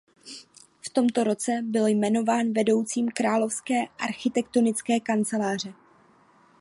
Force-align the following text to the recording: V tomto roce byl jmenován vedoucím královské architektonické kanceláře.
V 0.81 0.89
tomto 0.89 1.23
roce 1.23 1.51
byl 1.63 1.87
jmenován 1.87 2.53
vedoucím 2.53 3.09
královské 3.11 3.81
architektonické 3.99 4.99
kanceláře. 4.99 5.73